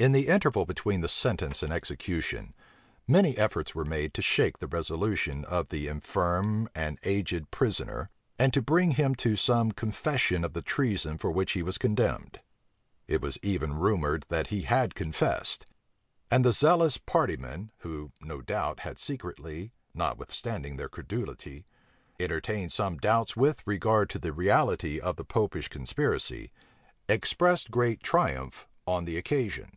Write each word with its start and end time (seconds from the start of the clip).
In 0.00 0.12
the 0.12 0.28
interval 0.28 0.64
between 0.64 1.00
the 1.00 1.08
sentence 1.08 1.60
and 1.60 1.72
execution, 1.72 2.54
many 3.08 3.36
efforts 3.36 3.74
were 3.74 3.84
made 3.84 4.14
to 4.14 4.22
shake 4.22 4.58
the 4.60 4.68
resolution 4.68 5.44
of 5.46 5.70
the 5.70 5.88
infirm 5.88 6.68
and 6.72 7.00
aged 7.02 7.50
prisoner, 7.50 8.08
and 8.38 8.54
to 8.54 8.62
bring 8.62 8.92
him 8.92 9.16
to 9.16 9.34
some 9.34 9.72
confession 9.72 10.44
of 10.44 10.52
the 10.52 10.62
treason 10.62 11.18
for 11.18 11.32
which 11.32 11.50
he 11.54 11.64
was 11.64 11.78
condemned. 11.78 12.38
It 13.08 13.20
was 13.20 13.40
even 13.42 13.74
rumored 13.74 14.24
that 14.28 14.46
he 14.54 14.62
had 14.62 14.94
confessed; 14.94 15.66
and 16.30 16.44
the 16.44 16.52
zealous 16.52 16.96
partymen, 16.98 17.72
who, 17.78 18.12
no 18.20 18.40
doubt, 18.40 18.78
had 18.78 19.00
secretly, 19.00 19.72
notwithstanding 19.94 20.76
their 20.76 20.88
credulity, 20.88 21.66
entertained 22.20 22.70
some 22.72 22.98
doubts 22.98 23.36
with 23.36 23.64
regard 23.66 24.10
to 24.10 24.20
the 24.20 24.32
reality 24.32 25.00
of 25.00 25.16
the 25.16 25.24
Popish 25.24 25.66
conspiracy, 25.66 26.52
expressed 27.08 27.72
great 27.72 28.00
triumph 28.04 28.68
on 28.86 29.04
the 29.04 29.16
occasion. 29.18 29.72